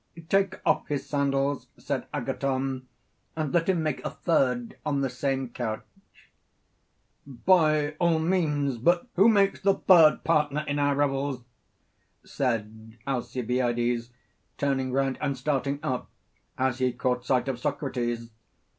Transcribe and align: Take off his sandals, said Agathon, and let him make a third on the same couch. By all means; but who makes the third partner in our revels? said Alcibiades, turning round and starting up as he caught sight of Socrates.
Take 0.29 0.59
off 0.65 0.87
his 0.87 1.05
sandals, 1.07 1.67
said 1.77 2.07
Agathon, 2.11 2.87
and 3.35 3.53
let 3.53 3.69
him 3.69 3.83
make 3.83 4.03
a 4.03 4.09
third 4.09 4.75
on 4.83 5.01
the 5.01 5.11
same 5.11 5.49
couch. 5.49 5.83
By 7.27 7.91
all 7.99 8.17
means; 8.17 8.79
but 8.79 9.05
who 9.15 9.29
makes 9.29 9.61
the 9.61 9.75
third 9.75 10.23
partner 10.23 10.65
in 10.67 10.79
our 10.79 10.95
revels? 10.95 11.43
said 12.25 12.97
Alcibiades, 13.07 14.09
turning 14.57 14.91
round 14.91 15.19
and 15.21 15.37
starting 15.37 15.79
up 15.83 16.09
as 16.57 16.79
he 16.79 16.93
caught 16.93 17.23
sight 17.23 17.47
of 17.47 17.59
Socrates. 17.59 18.31